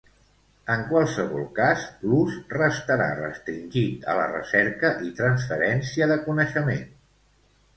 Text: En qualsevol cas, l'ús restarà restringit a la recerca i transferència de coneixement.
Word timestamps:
En 0.75 0.79
qualsevol 0.91 1.43
cas, 1.59 1.83
l'ús 2.13 2.39
restarà 2.55 3.07
restringit 3.19 4.09
a 4.15 4.17
la 4.21 4.25
recerca 4.33 4.91
i 5.09 5.13
transferència 5.21 6.09
de 6.15 6.17
coneixement. 6.27 6.83